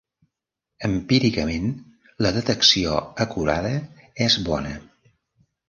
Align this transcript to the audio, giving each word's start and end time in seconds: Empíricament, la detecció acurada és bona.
Empíricament, 0.87 1.67
la 2.27 2.33
detecció 2.39 2.97
acurada 3.27 3.77
és 4.29 4.41
bona. 4.51 4.77